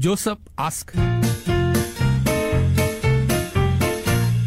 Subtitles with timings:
[0.00, 0.92] Joseph ask.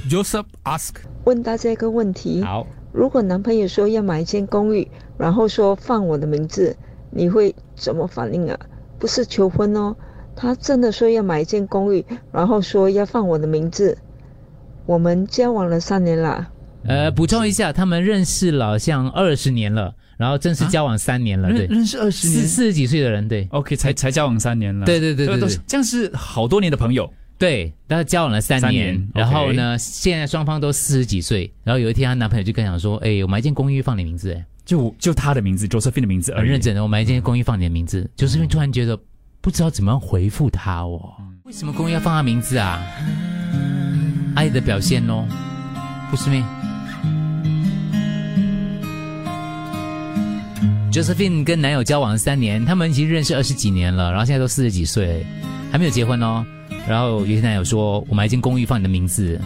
[0.10, 0.96] Joseph ask.
[1.26, 6.74] 问大家一个问题：好，如果男朋友说要买一间公寓，然后说放我的名字，
[7.10, 8.58] 你会怎么反应啊？
[8.98, 9.94] 不是求婚哦，
[10.38, 13.98] 他真的说要买一间公寓，然后说要放我的名字。
[14.86, 16.50] 我们交往了三年啦，
[16.86, 22.42] 呃，补充一下，他们认识了像二十年了，然后正式交往三年了，对，认认识二十年？
[22.44, 24.86] 四四十几岁的人，对，，OK，才才交往三年了。
[24.86, 25.50] 对对对对对。
[25.66, 27.12] 这样是好多年的朋友。
[27.40, 38.96] 对，但是交往了三年，三年然后呢，现在双方都四十几岁，然后有一天她男朋友就跟她讲说，哎，我买一间公寓放你名字，哎，就就他的名字，Josephine 的名字，很认真的，我买一间公寓放你的名字，就是因为突然觉得
[39.42, 42.80] 不知道怎么样回复他哦，为什么公寓要放他名字啊？
[44.36, 45.26] 爱的表现哦，
[46.12, 46.44] 不是咩
[50.92, 55.26] ？Josephine 跟男友交往了三年，他们其实认识二十几年了，然后现在都四十几岁，
[55.72, 56.46] 还没有结婚哦。
[56.88, 59.40] 然后有些男友说：“我买一间公寓放你的名字。”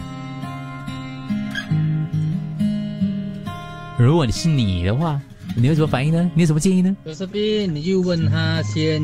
[3.98, 5.20] 如果你是你的话，
[5.56, 6.30] 你有什么反应呢？
[6.34, 9.02] 你有什么建议呢？？Josephine，你就问他先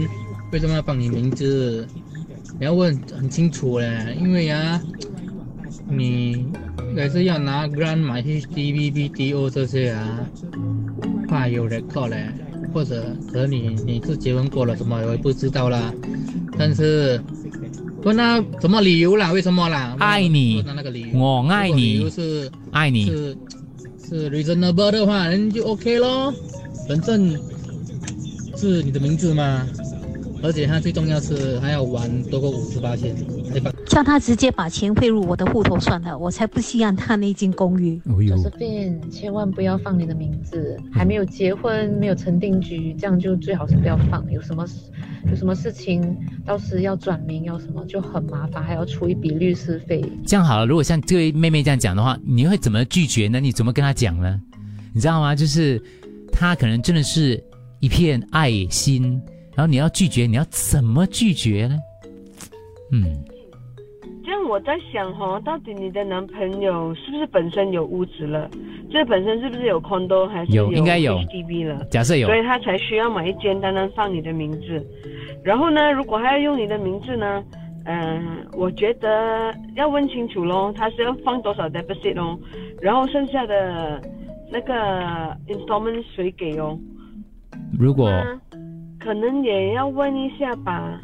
[0.50, 1.88] 为什么要放你名字，
[2.58, 4.80] 你要问很清楚嘞，因为啊，
[5.88, 6.46] 你
[6.94, 10.20] 也是要拿 grant 买 HDB、BDO 这些啊，
[11.32, 12.28] 怕有 record 嘞，
[12.74, 15.90] 或者可能你你是结婚过了什么我也不知道啦，
[16.58, 17.18] 但是
[18.02, 19.96] 问他什么理由啦，为什么啦？
[19.98, 23.06] 爱你问他那个理由，我爱如果理由你，是爱你。
[23.06, 23.36] 是
[24.06, 26.34] 是 reasonable 的话，人就 OK 咯。
[26.86, 27.30] 反正
[28.54, 29.66] 是你的名字嘛，
[30.42, 33.41] 而且他最重要是还要玩多过五十八千，对吧？
[33.86, 38.00] 叫他直接把钱汇入我的户头算了，我才不稀罕他那间公寓。
[38.06, 44.24] 哦呦，Josephine，千万不要放你的名字，还没有结婚，没有成定局，这样就最好是不要放。
[44.30, 44.74] 有什么事
[45.30, 50.02] 有什么事情，到时要转名要什么就很麻烦，还要出一笔律师费。
[50.26, 53.38] 这样好了，如果像这位妹妹这样讲的话，你会怎么拒绝呢？
[53.40, 54.40] 你怎么跟她讲呢？
[54.94, 55.34] 你知道吗？
[55.34, 55.80] 就是
[56.32, 57.42] 她可能真的是
[57.80, 59.20] 一片爱心，
[59.54, 61.76] 然后你要拒绝，你要怎么拒绝呢？
[62.94, 63.24] 嗯，
[64.42, 68.50] 我在想哈、到底你的男朋友是不是本身有屋子了？
[68.90, 71.84] 这本身是不是有 condo 还是有应该有 HDB 了？
[71.90, 74.86] 假设有所以他才需要买一间，单单放你的名字。
[75.42, 77.42] 然后呢，如果还要用你的名字呢，
[77.84, 82.38] 嗯、我觉得要问清楚咯，他是要放多少 deposit 哦，
[82.80, 84.00] 然后剩下的
[84.50, 84.74] 那个
[85.48, 86.78] installment 谁给哦？
[87.78, 88.10] 如果
[89.00, 91.00] 可能也要问一下吧。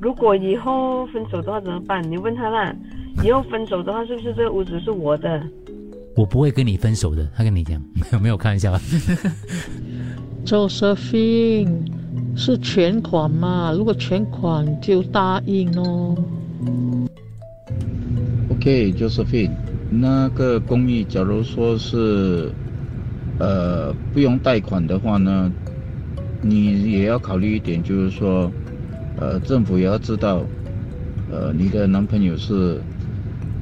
[0.00, 2.02] 如果以后分手的话怎么办？
[2.10, 2.74] 你问他啦。
[3.24, 5.42] 以后分手的话，是不是这个屋子是我的？
[6.14, 8.80] 我不会跟你分手的，他跟你讲，没有没有开玩笑啊。
[10.44, 11.90] Josephine
[12.36, 13.72] 是全款嘛？
[13.72, 16.14] 如果全款就答应哦。
[18.50, 19.50] OK，Josephine，
[19.90, 22.52] 那个公寓，假如说是
[23.38, 25.50] 呃不用贷款的话呢，
[26.42, 28.50] 你也要考虑一点，就是说，
[29.18, 30.42] 呃，政府也要知道，
[31.30, 32.80] 呃，你的男朋友是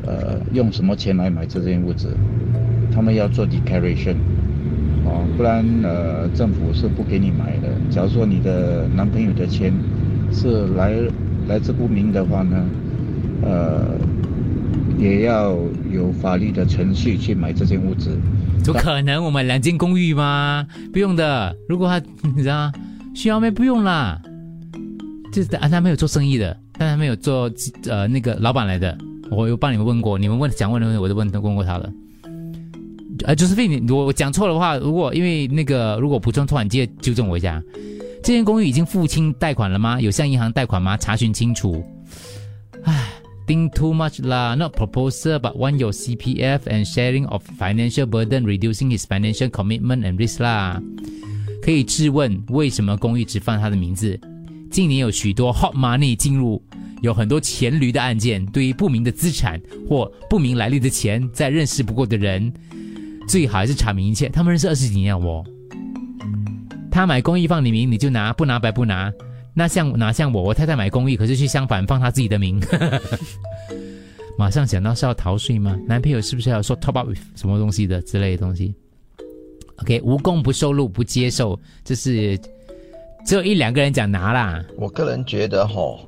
[0.06, 2.09] 呃用什么钱来买这间屋子，
[2.92, 4.16] 他们要做 declaration，
[5.04, 7.69] 哦，不然呃政府是不给你买的。
[7.91, 9.72] 假如说你的男朋友的钱
[10.32, 10.94] 是来
[11.48, 12.64] 来自不明的话呢，
[13.43, 13.98] 呃。
[14.97, 15.56] 也要
[15.91, 18.16] 有法律的程序去买这间屋子。
[18.62, 19.22] 怎么可能？
[19.22, 20.64] 我买两间公寓吗？
[20.93, 21.54] 不用的。
[21.69, 22.70] 如果他你知道
[23.12, 24.22] 需要没不用啦。
[25.34, 27.50] 就是啊，他没有做生意的，但他没有做
[27.89, 28.97] 呃那个老板来的。
[29.31, 31.93] 我有帮你们问过，你们问想问的问题我都问问过他了。
[33.25, 37.62] 呃，就是费你我我讲错的话，如果因为那个如果补充错，你记得纠正我一下。
[38.23, 40.00] 这间公寓已经付清贷款了吗？
[40.00, 40.97] 有向银行贷款吗？
[40.97, 41.84] 查询清楚。
[42.84, 43.11] 唉。
[43.47, 49.03] Think too much 啦，not proposal but want your CPF and sharing of financial burden, reducing his
[49.05, 50.81] financial commitment and risk 啦。
[51.61, 54.19] 可以质问为什么公寓只放他的名字？
[54.75, 56.61] 近年有许多 hot money 进入，
[57.00, 58.44] 有很多钱驴的案件。
[58.47, 62.53] 对于不明的资产或不明来历的钱，在认识不过的人，
[63.29, 64.29] 最好还是查明一切。
[64.29, 65.44] 他们认识二十几年哦，
[66.91, 69.12] 他买公寓放你名，你就拿，不拿白不拿。
[69.55, 72.61] 那像哪像我，我太太买公寓，可是去相反放他自己的名，
[74.37, 75.79] 马上想到是要逃税吗？
[75.87, 78.75] 男朋友是不是要说 top up 什么东西的之类的东西
[79.77, 82.37] ？OK，无功不受禄，不接受，这是
[83.25, 84.65] 只有一两个人讲拿啦。
[84.76, 85.99] 我个人觉得哈，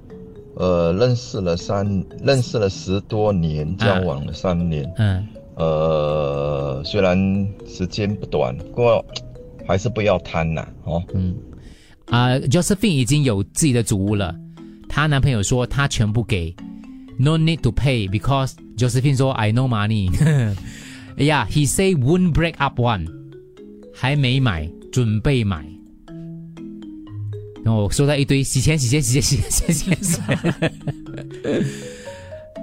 [0.56, 5.26] 呃，认识了三，认识了十多年，交往了三年，嗯，
[5.56, 7.16] 呃，虽然
[7.66, 9.04] 时间不短，不过
[9.66, 11.34] 还是不要贪呐，哦，嗯。
[12.06, 14.32] 啊、j o s e p h i n e 已经有自己的主屋了，
[14.88, 16.54] 她男朋友说他全部给
[17.18, 20.08] ，no need to pay because Josephine 说 I no money。
[21.18, 23.08] 哎呀，he say won't break up one，
[23.92, 25.66] 还没买，准备买。
[27.66, 31.64] 然后我收到一堆洗钱、洗钱、洗钱、洗钱、洗钱、洗钱。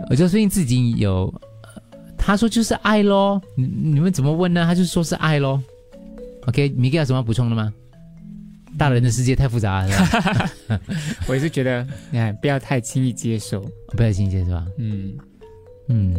[0.10, 1.26] 我就最近自己有，
[1.62, 1.82] 呃
[2.18, 4.64] 他说就是爱咯，你你们怎么问呢？
[4.64, 5.62] 他就说是爱咯。
[6.48, 7.74] OK，米给有什么要补充的吗？
[8.78, 9.98] 大人的世界太复杂了，是
[10.72, 10.80] 吧
[11.28, 13.60] 我也是觉得，你看不要太轻易接受。
[13.98, 14.66] 不要情节是吧？
[14.78, 15.12] 嗯，
[15.90, 16.16] 嗯，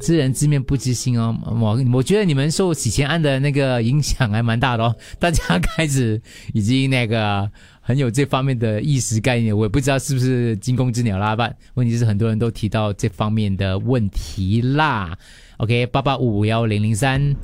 [0.00, 1.36] 知人知面不知心哦。
[1.44, 6.22] 我我觉得你们受洗钱案的那个影响还蛮大的哦，大家开始
[6.54, 7.50] 已经那个
[7.88, 9.56] 很有这方面的意识概念。
[9.56, 15.16] 我也不知道是不是惊弓之鸟啦，但问题是很多人都提到这方面的问题啦。
[15.56, 17.34] OK，八八五五幺零零三，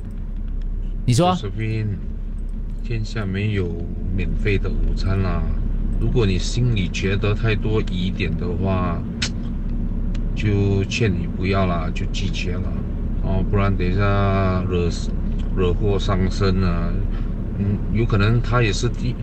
[1.03, 1.87] 你说小斌
[2.83, 3.67] 天下没有
[4.15, 5.41] 免费的午餐啦。
[5.99, 9.01] 如果你心里觉得太多疑点的话，
[10.37, 12.71] 就劝你不要啦，就拒绝了
[13.23, 14.91] 哦，不然等一下惹
[15.57, 16.93] 惹祸上身啊。
[17.57, 19.15] 嗯，有可能他也是第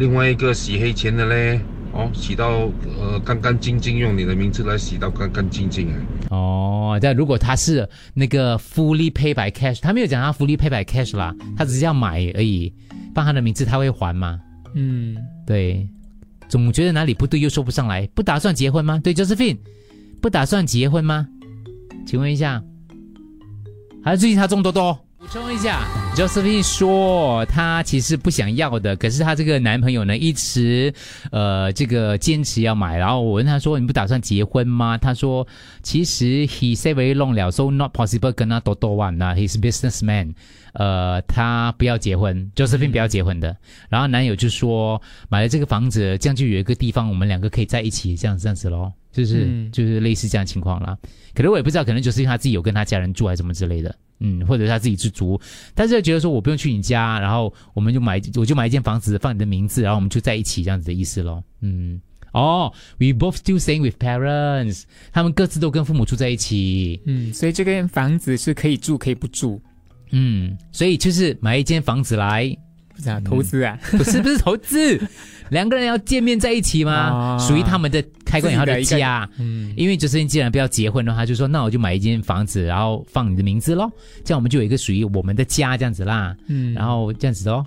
[0.00, 1.60] 另外一个洗黑钱的嘞。
[1.92, 5.96] 哦，洗到呃干干净净，用你的名字来洗到干干净净哎。
[6.30, 12.72] 哦，但如果他是那个 fully pay by cash，他没有讲他 fully pay by cash 啦，他只是要买而已，
[13.12, 14.40] 放他的名字他会还吗？
[14.74, 15.86] 嗯，对，
[16.48, 18.06] 总觉得哪里不对又说不上来。
[18.14, 19.00] 不打算结婚吗？
[19.02, 19.58] 对，Josephine，
[20.22, 21.26] 不打算结婚吗？
[22.06, 22.62] 请问一下，
[24.02, 24.96] 还是最近他中多多？
[25.32, 25.86] 补充一下
[26.16, 30.92] ，Josephine 说她其实不想要的，可是她这个男朋友呢一直
[31.30, 32.98] 呃这个坚持要买。
[32.98, 35.46] 然后我问她说：“你不打算结婚吗？”她说
[35.84, 40.34] ：“其实 he say very long 了，so not possible 跟他多多玩呐，he's businessman。”
[40.74, 43.56] 呃，他不要结婚，Josephine 不要结婚的。
[43.88, 50.98] 然后男友就说买了这个房子，这样就有一个地方我们两个可以在一起，这样这样子咯，就是、嗯就是类似这样情况啦。
[51.36, 55.40] 可能我也不知道，可能就是因为他自己有跟他家人住还是什么之类的，嗯，或者他自己去租，
[55.74, 62.00] 但是觉得说我不用去你家，然后我们就买我就买一间房子放你的名字，然后我们就在一起这样子的意思咯，嗯。
[62.32, 67.02] 哦、w e both still staying with parents，他们各自都跟父母住在一起。
[67.04, 69.60] 嗯，所以这间房子是可以住可以不住，
[70.12, 72.56] 嗯，所以就是买一间房子来，
[73.00, 75.00] 不是啊，投资啊， 不是不是投资，
[75.50, 77.10] 两个人要见面在一起吗？
[77.10, 79.28] 哦属于他们的开关以后的家。
[79.38, 83.90] 嗯，因为就是既然不要结婚的话，就说那我就买一间房子，然后放你的名字咯，
[84.24, 86.36] 这样我们就有一个属于我们的家这样子啦。
[86.48, 87.64] 嗯然后这样子哦，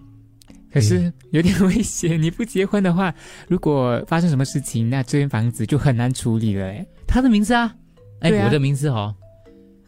[0.72, 2.22] 可是有点危险。
[2.22, 3.14] 你不结婚的话，
[3.48, 6.66] 如果发生什么事情，那这间房子就很难处理了。
[6.66, 7.74] 哎，他的名字啊，
[8.22, 9.14] 哎，我的名字哦，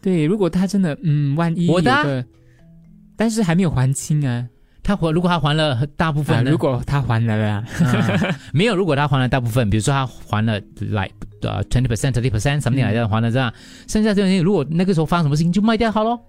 [0.02, 2.24] 对，如果他真的，嗯，万一我的
[3.16, 4.46] 但是还没有还清啊。
[4.86, 11.10] 他还如果他还了大部分如果他还了啦，啊 没有，如果他还了大部分，比如说他还了来
[11.42, 13.52] 呃 twenty percent、thirty percent 什么来的还了这样，
[13.88, 16.20] 剩下这些如果那个时候发生什么事情就卖掉好咯，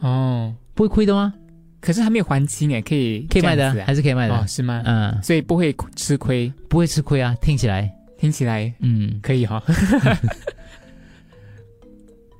[0.00, 1.32] 哦，不会亏的吗？
[1.80, 4.82] 可是还没有还清哎，可以可以卖的还是可以卖的哦，是吗？
[4.84, 9.18] 嗯，所以不会吃亏，不会吃亏啊，听起来，听起来嗯。
[9.22, 9.62] 可以哈。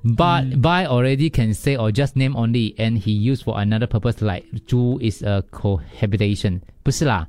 [0.05, 4.21] ，buy buy already can say or just name only and he used for another purpose
[4.21, 7.27] like 租 is a cohabitation，不是啦，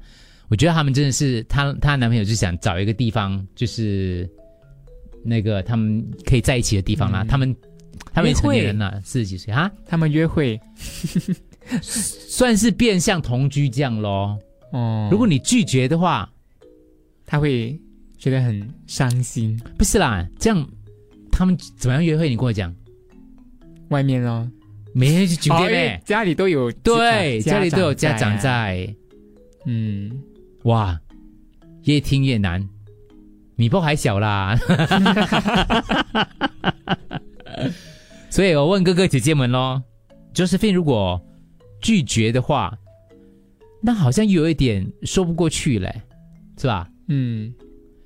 [0.49, 4.29] 我觉得他们真的是她她男朋友就想找一个地方，就是
[5.23, 7.55] 那个他们可以在一起的地方啦，嗯他们
[8.13, 9.53] 他们也成年人了，四十几岁。
[9.53, 9.71] 啊。
[9.85, 10.59] 他们约会。
[11.81, 14.37] 算是变相同居这样咯。
[14.73, 16.29] 哦，如果你拒绝的话，
[17.25, 17.79] 他会
[18.17, 19.57] 觉得很伤心。
[19.77, 20.67] 不是啦，这样
[21.35, 22.29] 他们怎么样约会？
[22.29, 22.73] 你跟我讲，
[23.89, 24.47] 外面哦，
[24.93, 28.37] 每天去酒店哦因为呗、家里都有对，家里都有家长啊。
[28.37, 28.95] 在，
[29.65, 30.11] 嗯，
[30.63, 30.97] 哇，
[31.85, 32.67] 越听越难。
[33.55, 34.55] 米波还小啦，
[38.29, 39.83] 所以我问哥哥姐姐们咯
[40.33, 41.21] ，Josephine 如果
[41.81, 42.77] 拒绝的话，
[43.81, 46.01] 那好像又有一点说不过去嘞，
[46.57, 46.89] 是吧？
[47.09, 47.53] 嗯，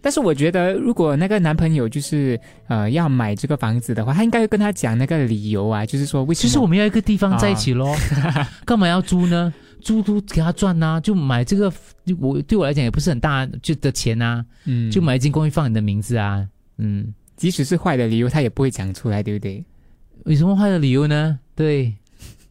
[0.01, 6.42] 但是我觉得，如果那个男朋友就是呃要买这个房子的话，他应该会跟他讲那个理由啊，就是说为什么？
[6.42, 7.96] 其实我们要一个地方在一起咯，
[8.66, 9.54] 干嘛要租呢？
[9.80, 11.72] 租都给他赚呐、就买这个，
[12.20, 16.46] 我对我来讲也不是很大就的钱呐、嗯，就买一间公寓放你的名字啊，
[16.77, 19.63] 嗯，即使是坏的理由，他也不会讲出来，对不对？
[20.25, 21.39] 有什么坏的理由呢？
[21.56, 21.94] 对，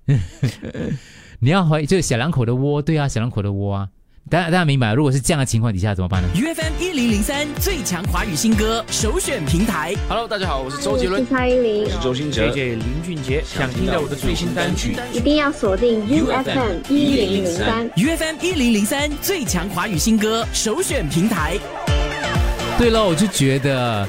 [1.40, 3.88] 你要怀疑就是小两口的窝，对啊，小两口的窝啊，
[4.28, 9.94] 大家大家明白，如果是这样的情况底下怎么办呢？U F M 一零零三最强华语新歌首选平台。
[10.08, 17.88] Hello，大家好，我是周杰伦，我是蔡依林我是周兴哲，J 林俊杰，想听到我的最新单曲，一定要锁定 U F M 一零零三。
[17.94, 21.56] U F M 一零零三最强华语新歌首选平台。
[22.80, 24.08] 对了，我就觉得，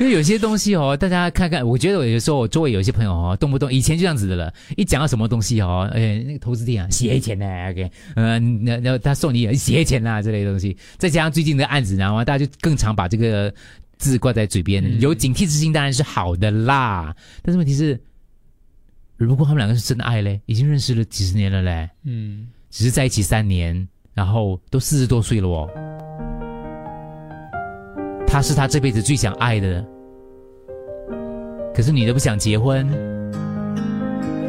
[0.00, 13.52] 因为有些东西哦，大家看看，我觉得我有时候我周围有些朋友哦，动不动以前就这样子的了，一讲到什么东西哦，哎，那个投资店啊，洗黑钱呢，OK，嗯、那那他送你洗黑钱啦、这类东西，再加上最近的案子，然后大家就更常把这个
[13.96, 18.00] 字挂在嘴边，有警惕之心当然是好的啦，但是问题是，
[19.16, 25.68] 如果他们两个是真的爱嘞，已经认识了几十年了嘞，嗯，只是在一起三年，然后都四十多岁了哦。
[28.38, 29.84] 他是他这辈子最想爱的，
[31.74, 32.86] 可是女的不想结婚，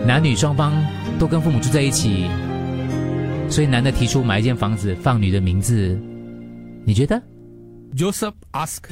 [0.06, 0.72] 男女双方
[1.18, 2.28] 都跟父母住在一起，
[3.50, 6.00] 所以男的提出买一间房子放女的名字，
[6.86, 7.20] 你觉得
[7.98, 8.84] ？Joseph ask.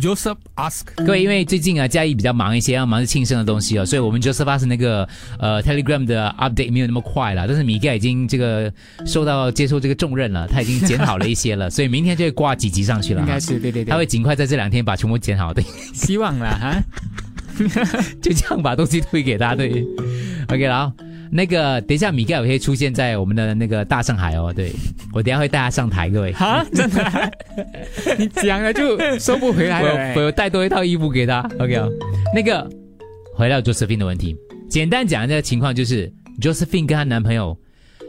[0.00, 0.82] Joseph ask.
[0.96, 8.72] 各位，因为最近啊，嘉义比较忙一些，要忙着庆生的东西哦，所以我们 Joseph ask 那个呃 Telegram 的 update 没有那么快了，但是米盖已经这个
[9.06, 13.20] 受到接受这个重任了，他已经剪好了一些了，所以明天就会挂几集上去了。
[13.22, 15.62] 应该是对对对他会尽快在这两天把全部剪好，的，
[15.92, 16.82] 希望啦哈。
[18.22, 19.84] 就这样把东西推给他，对。
[20.48, 20.92] OK，然后
[21.30, 24.72] 那个等一下米盖尔会出现在我们的那个大上海哦，对。
[25.14, 26.32] 我等一下会带他上台，各位。
[26.32, 27.02] 哈，真的？
[27.02, 27.30] 啊？
[28.18, 31.40] 你讲了就收不回来了、我我带多一套衣服给他。
[31.58, 31.88] OK 哦，
[32.34, 32.68] 那个
[33.34, 34.36] 回到 Josephine 的问题，
[34.68, 37.56] 简单讲这个情况就是 Josephine 跟她男朋友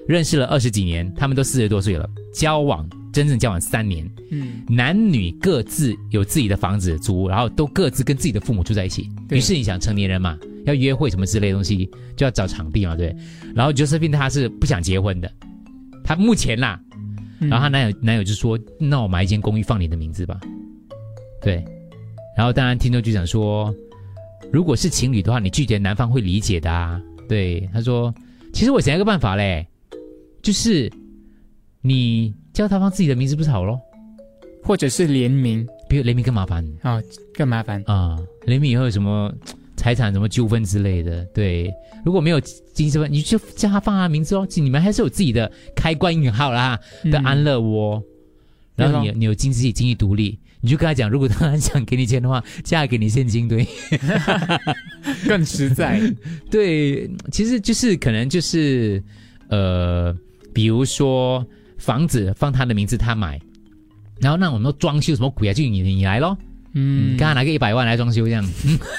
[0.08, 9.10] 认识了二十几年，他们都四十多岁了，交往真正交往三年，嗯，男女各自有自己的房子租，然后都各自跟自己的父母住在一起。
[9.28, 9.38] 对。
[9.38, 10.38] 于是你想成年人嘛，
[10.70, 13.16] 要约会什么之类的东西，就要找场地嘛，对。
[13.56, 15.32] 然后 Josephine 她是不想结婚的，
[16.04, 16.80] 她目前啦，
[17.40, 20.40] 嗯然后她男友男友就说：“那我买一间公寓放你的名字吧。”
[21.42, 21.64] 对，
[22.38, 23.74] 然后当然听众就想说，
[24.52, 27.02] 如果是情侣的话，你拒绝男方会理解的啊。
[27.28, 28.14] 对，他说
[28.54, 29.66] ：“其实我想一个办法嘞，
[30.42, 30.92] 就是
[31.82, 33.80] 你叫他放自己的名字不是好咯？
[34.62, 37.02] 或者是联名，比如联名更麻烦哦，
[37.34, 37.82] 更麻烦。
[37.88, 39.34] 啊，联名以后有什么
[39.80, 41.24] 财产什么纠纷之类的。
[41.34, 44.46] 对，如果没有经济纠纷，你就叫他放他名字哦。
[44.56, 48.04] 你们还是有自己的开关引号啦的嗯安乐窝，
[48.76, 53.66] 然后你你有经济经济独立，你就跟他讲，如果他想给你钱的话，嫁给你现金，对。
[55.26, 56.02] 更实在。
[56.52, 59.02] 对，其实就是可能就是
[59.48, 60.14] 呃，
[60.54, 61.46] 比如说
[61.78, 63.40] 房子放他的名字，他买，
[64.20, 66.38] 然后那我们说装修什么鬼啊，就你你来咯，
[66.80, 68.44] 嗯，刚刚拿个一百万来装修这样，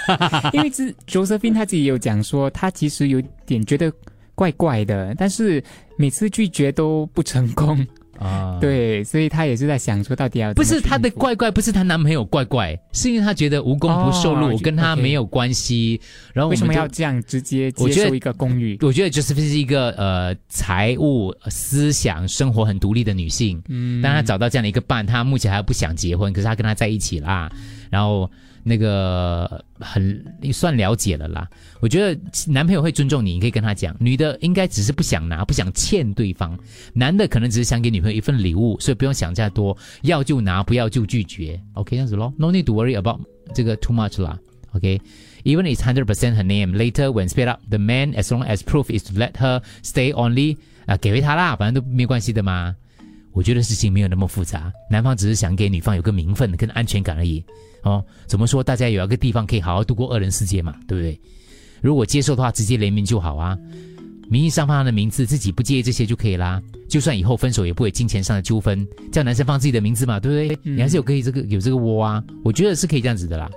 [0.53, 3.91] 因为是 Josephine 他自己有讲说，他其实有点觉得
[4.35, 5.63] 怪怪的，但是
[5.97, 7.87] 每次拒绝都不成功。
[8.21, 16.01] 啊，对，所以他也是在想说，到底要不是她的怪怪，不是她男朋友怪怪，是因为她觉得无功不受禄，哦跟她没有关系。
[16.35, 18.79] 然后为什么要这样直接接受一个公寓？
[18.83, 23.61] 我觉得 Josephine 是一个呃财务、思想、生活很独立的女性。
[23.69, 27.51] 嗯但她找到这样的一个伴，她目前还不想结婚，可是她跟他在一起啦，
[27.91, 28.31] 然后
[28.63, 31.49] 那个很算了解了啦。
[31.81, 33.95] 我觉得男朋友会尊重你，你可以跟他讲。
[33.99, 36.57] 女的应该只是不想拿，不想欠对方；
[36.93, 41.61] 男的可能只是想给女朋友一份礼物，所以不用想太多，要就拿，不要就拒绝。
[41.75, 43.21] OK，这样子咯，No need to worry about
[43.55, 44.39] 这个 too much 啦。
[44.73, 45.01] OK。
[45.43, 46.77] Even it's hundred percent her name.
[46.77, 50.13] Later, when split up, the man, as long as proof is to let her stay
[50.13, 52.77] only，啊、给回他啦，反正都没关系的嘛。
[53.33, 57.43] 我觉得事情没有那么复杂，男方只是想给女方有个名分跟安全感而已。
[57.83, 58.63] 哦，怎么说？
[58.63, 61.21] 大家有一个地方可以好好度过二人世界嘛，对不对？
[61.81, 63.57] 如果接受的话，直接联名就好啊。
[64.29, 66.63] 名义上放他的名字，自己不介意这些就可以啦。
[66.89, 68.87] 就算以后分手，也不会金钱上的纠纷。
[69.11, 70.59] 叫男生放自己的名字嘛，对不对？
[70.65, 72.23] 嗯你还是有可以这个有这个窝啊。
[72.45, 73.51] 我觉得是可以这样子的啦。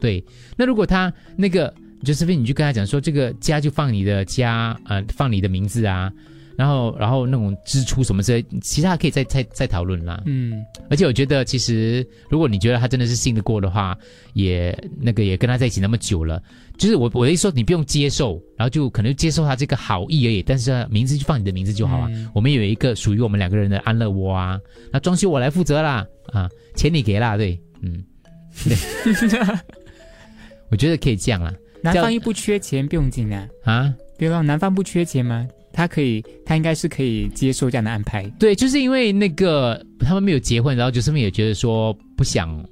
[0.00, 0.22] 对，
[0.56, 6.12] 那如果他那个 Josephine，你就跟他讲说，这个家就放你的家，呃，放你的名字啊，
[6.56, 10.22] 然后然后那种支出什么之类，其他可以再再再讨论啦。
[10.26, 13.96] 嗯，而且我觉得，其实如果你觉得他真的是信得过的话，
[14.34, 16.42] 也那个也跟他在一起那么久了，
[16.78, 22.08] 就是我我的意思说，你不用接受，然后就可能接受他这个好意而已，但是啊名字就放你的名字就好啊。
[22.10, 24.58] 嗯我们有一个属于我们两个人的安乐窝啊，
[24.92, 28.04] 那装修我来负责啦，啊，钱你给啦，对，嗯，
[28.64, 28.76] 对，
[30.70, 31.52] 我觉得可以这样啦。
[31.82, 33.46] 男方又不缺钱，不用紧啊。
[33.64, 35.46] 啊，对咯，男方不缺钱吗？
[35.74, 38.24] 他可以，他应该是可以接受这样的安排。
[38.38, 42.64] 对，就是因为那个他们没有结婚，然后就是他们也觉得说不想，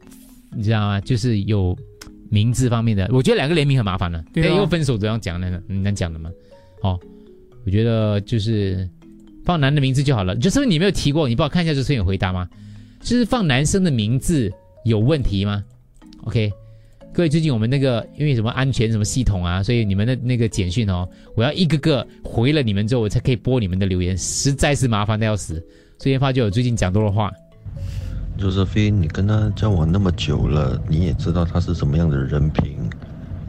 [0.57, 1.01] 你知道吗？
[1.01, 1.77] 就是有
[2.31, 4.25] 名字方面的，我觉得两个联名很麻烦了。
[4.33, 5.61] 对哦又分手怎样讲呢？
[5.67, 6.31] 你能讲的吗。
[6.83, 6.99] 哦，
[7.67, 8.89] 我觉得就是
[9.45, 10.37] 放男的名字就好了。
[10.37, 12.49] 就是你没有提过，你帮我看一下就是有回答吗？
[13.01, 14.49] 就是放男生的名字
[14.85, 15.65] 有问题吗
[16.25, 16.53] ？OK，
[17.15, 25.63] 各位，最近我们那个因为什么安全什么系统啊，所以你们的那个简讯哦，我要一个个回了你们之后，我才可以播你们的留言，实在是麻烦的要死。
[25.99, 27.31] 所以发觉我最近讲多了话。
[28.39, 32.79] Josephine，你跟他交往那么久了，你也知道他是什么样的人品，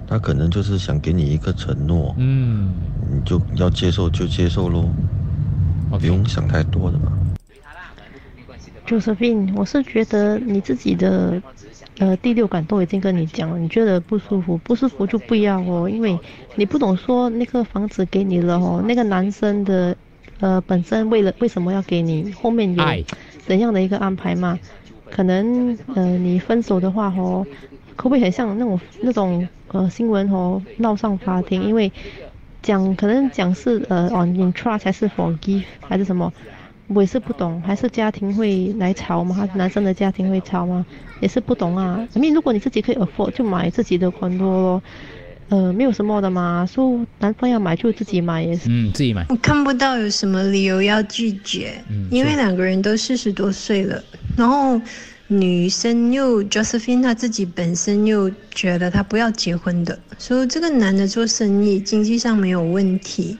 [0.05, 2.73] 他可能就是想给你一个承诺，嗯，
[3.09, 4.89] 你就要接受就接受喽，
[5.89, 7.17] 不用想太多的嘛。
[8.85, 11.41] Josephine，我是觉得你自己的
[11.99, 16.17] 呃第六感都已经跟你讲了，你觉得不舒服，不舒服就不要哦，因为
[16.55, 19.95] 你不懂说那个房子给你了哦，那个男生的
[20.39, 22.83] 呃本身为了为什么要给你，后面有
[23.45, 24.59] 怎样的一个安排嘛？
[25.11, 27.45] 可能呃你分手的话哦，
[27.95, 31.63] 可不可以很像那种那种呃新闻哦闹上法庭？
[31.63, 31.91] 因为
[32.63, 36.33] 讲可能讲是呃 on in trust 还是 forgive 还是什么？
[36.87, 39.47] 我也是不懂，还是家庭会来吵吗？
[39.55, 40.85] 男生的家庭会吵吗？
[41.21, 42.05] 也是不懂啊。
[42.13, 44.83] 因为如果你自己可以 afford 就买自己的 condo 咯，
[45.49, 46.67] 呃，没有什么的嘛。
[46.69, 48.63] 说男方要买就自己买也是。
[48.67, 49.25] 嗯，自己买。
[49.29, 51.73] 我看不到有什么理由要拒绝，
[52.11, 54.03] 因为两个人都四十多岁了，
[54.35, 54.79] 然后
[55.27, 63.37] 女生又 Josephine 她自己本身又觉得她不要结婚的，所以这个男的做生意经济上没有问题，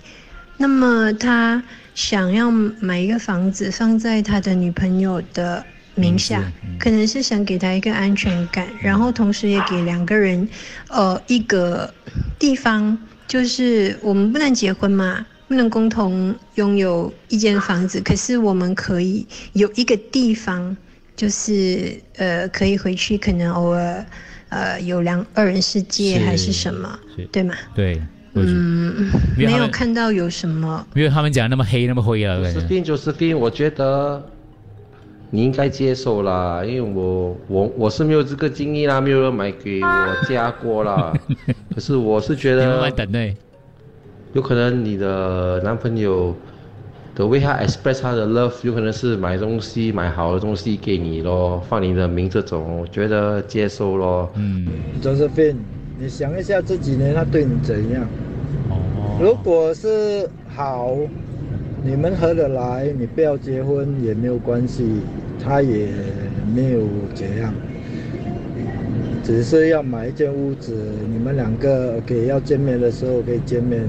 [0.58, 1.62] 那么他
[1.96, 5.64] 想要买一个房子放在他的女朋友的
[5.96, 6.44] 名下，
[6.80, 10.48] 可能是想给他一个安全感，然后同时也给两个人，
[10.90, 11.94] 呃，一个
[12.40, 12.98] 地方，
[13.28, 20.76] 就是我们不能结婚嘛，不能共同拥有一间房子，可是我们可以有一个地方，
[21.16, 24.06] 就是呃，可以回去，可能偶尔，
[24.50, 27.00] 呃，有两二人世界还是什么，
[27.32, 27.54] 对吗？
[27.76, 28.02] 对，
[28.36, 30.86] 嗯，没有看到有什么。
[30.94, 32.38] 没有他们讲那么黑那么灰啊。
[32.38, 34.22] 就是病就是病，我觉得
[35.30, 41.14] 你应该接受啦，因为我我我是没有这个经历啦，没有人买给我加过啦。
[41.74, 43.36] 可是我是觉得，你慢慢等对，
[44.34, 46.36] 有可能你的男朋友
[47.16, 54.32] 的为他 express 他的 love，有可能是买东西买好的东西给你咯，放你的名这种，我觉得接受咯。
[54.36, 54.68] 嗯
[55.02, 55.58] Josephine，
[56.00, 58.06] 你想一下这几年他对你怎样？
[59.22, 60.98] 如果是好，
[61.84, 65.02] 你们合得来，你不要结婚也没有关系，
[65.42, 65.88] 他也
[66.54, 66.82] 没有
[67.14, 67.54] 怎样，
[69.24, 70.76] 只是要买一间屋子，
[71.12, 73.88] 你们两个给要见面的时候可以见面，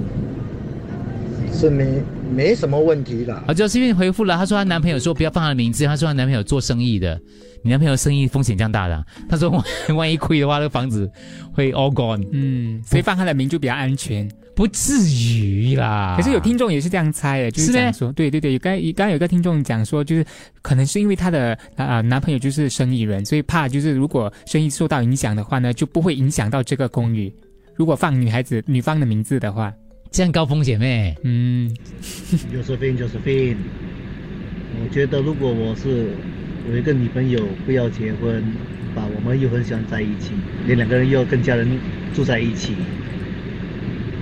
[1.53, 3.35] 是没没什么问题的。
[3.47, 7.21] 啊，就是因为回复了，她说她男朋友说不要放她的名字，她说她男朋友做生意的，
[7.63, 9.65] 你男朋友生意风险这样大的啊、她说万
[9.97, 11.11] 万一亏的话，那个房子
[11.53, 12.27] 会 all gone。
[12.33, 14.29] 嗯，所以放她的名就比较安全。
[14.57, 16.15] 不至于啦。
[16.17, 20.25] 可是有听众也是这样猜的，就是讲说，对对对，刚刚刚有一个听众讲说，就是
[20.63, 27.35] 可能是因为她的啊、男朋友就是生意人，所以怕就是如果生意受到影响的话呢，就不会影响到这个公寓。
[27.75, 29.73] 如果放女孩子女方的名字的话，
[30.15, 31.13] 这样高风险咩？
[31.25, 31.69] 嗯
[32.53, 33.57] ，Josephine Josephine，
[34.81, 36.07] 我觉得如果我是
[36.71, 38.41] 有一个女朋友，不要结婚，
[38.95, 40.31] 把我们又很喜欢在一起，
[40.69, 41.67] 连两个人又要跟家人
[42.15, 42.77] 住在一起，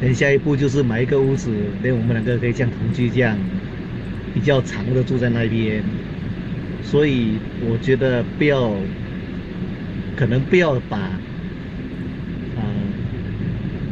[0.00, 1.50] 连下一步就是买一个屋子，
[1.82, 3.36] 连我们两个可以像同居这样，
[4.32, 5.84] 比较长的住在那边。
[6.82, 7.32] 所以
[7.68, 8.72] 我觉得不要，
[10.16, 11.20] 可能不要把，啊、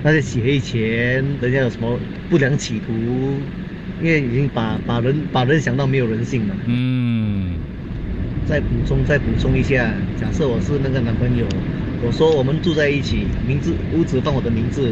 [0.03, 2.93] 那些洗黑钱，人家有什么不良企图，
[4.03, 6.57] 因为已经把把人把人想到没有人性了。
[6.67, 7.55] 嗯。
[8.47, 11.47] 再补充再补充一下，假设我是那个男朋友，
[12.05, 14.91] 我说我们住在一起，名字屋子放我的名字，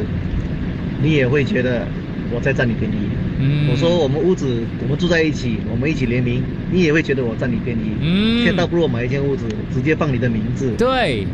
[1.03, 1.89] 你也会觉得
[2.31, 2.95] 我在占你便宜。
[3.41, 7.97] 嗯我说我们屋子我们住在一起，我们一起联名，你也会觉得我占你便宜。
[8.01, 10.71] 嗯现在倒不如我买一间屋子，直接放你的名字。
[10.79, 11.27] 对，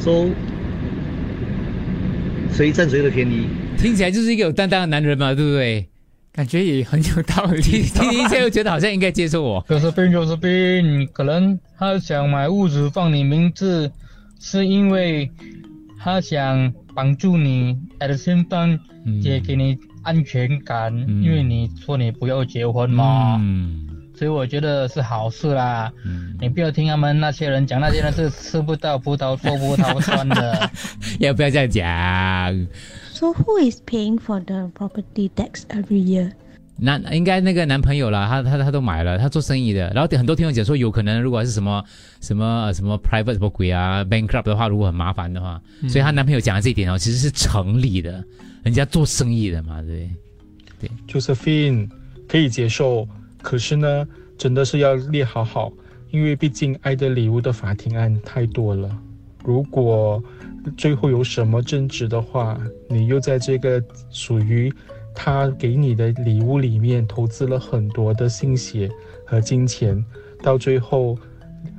[0.00, 0.28] 说
[2.52, 3.46] 谁占谁的便宜？
[3.78, 5.86] 听起来就是一个有担当的男人嘛，对不对？
[6.32, 7.60] 感觉也很有道理。
[7.94, 9.60] 听一下 又觉得好像应该接受我。
[9.62, 13.90] 可是病就是病，可能他想买屋子放你名字，
[14.40, 15.28] 是因为
[15.98, 18.78] 他想帮助你，at the same time
[19.22, 23.87] 也给你安全感，因为你说你不要结婚嘛，嗯
[24.18, 25.92] 所以我觉得是好事啦。
[26.40, 30.68] 你不要听他们那些人讲，那些人是吃不到葡萄说葡萄酸的。
[31.20, 32.68] 要不要这样讲
[33.12, 36.32] ？So who is paying for the property tax every year?
[36.80, 39.88] 男应该那个男朋友啦，他他他都买了，他做生意的。
[39.94, 41.84] 然后很多听众讲说，有可能如果是什么
[42.20, 48.24] 什么呃什么 private 什么鬼啊 bankrupt 的话，如果很麻烦的话，嗯所以她男朋友讲的这一点哦，其实是成立的，
[48.64, 50.10] 人家做生意的嘛，对
[50.80, 51.88] 不对？Josephine
[52.28, 53.08] 可以接受，
[53.42, 55.72] 可是呢，真的是要列好好，
[56.10, 58.90] 因为毕竟爱的礼物的法庭案太多了。
[59.44, 60.22] 如果
[60.76, 64.72] 最后有什么争执的话，你又在这个属于
[65.14, 68.90] 他给你的礼物里面投资了很多的心血
[69.24, 70.04] 和金钱，
[70.42, 71.16] 到最后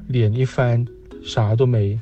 [0.07, 0.85] 脸一翻，
[1.21, 1.99] 啥都没。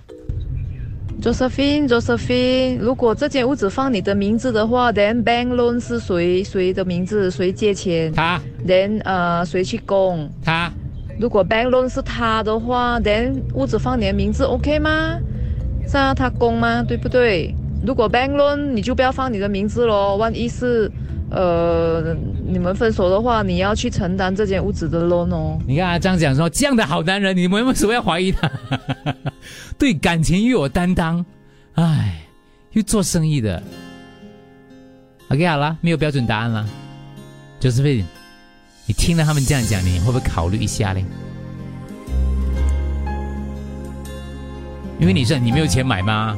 [1.21, 7.31] Josephine，Josephine，如果这间屋子放你的名字的话，then bank loan 是谁谁的名字？
[7.31, 8.11] 谁借钱？
[8.13, 8.39] 他。
[8.65, 10.29] then 呃，谁去供？
[10.43, 10.71] 他。
[11.19, 15.17] 如果 bank loan 是他的话，then 屋子放你的名字 OK 吗？
[15.87, 16.83] 是啊，他供吗？
[16.87, 17.55] 对不对？
[17.83, 20.91] 如果 bank loan 你就不要放你的名字咯，万一是
[21.29, 22.15] 呃
[22.47, 25.59] 你们分手的话，你要去承担这间屋子的 loan 哦。
[25.67, 28.49] 你看他这样讲说，这样的好男人，你们为什么要怀疑他？
[29.77, 31.25] 对感情又有担当，
[31.73, 32.21] 唉，
[32.71, 33.61] 又做生意的。
[35.29, 36.65] OK，好了，没有标准答案了。
[37.59, 38.03] 就是为
[38.85, 41.03] 你听了他们这样讲，你会不会考虑一下嘞？
[44.99, 46.37] 因为你是你没有钱买吗？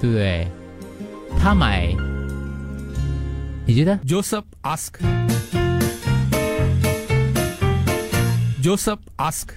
[0.00, 0.46] 对不对？
[1.40, 1.88] 他买，
[3.68, 4.94] 你觉得？Joseph ask.
[8.62, 9.50] Joseph ask.